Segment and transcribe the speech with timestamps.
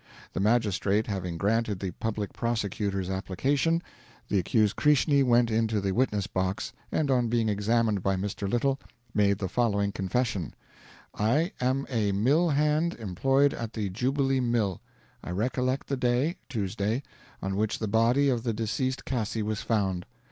[0.33, 3.83] "The Magistrate having granted the Public Prosecutor's application,
[4.29, 8.49] the accused Krishni went into the witness box, and, on being examined by Mr.
[8.49, 8.79] Little,
[9.13, 10.55] made the following confession:
[11.13, 14.81] I am a mill hand employed at the Jubilee Mill.
[15.23, 17.03] I recollect the day (Tuesday);
[17.39, 20.07] on which the body of the deceased Cassi was found.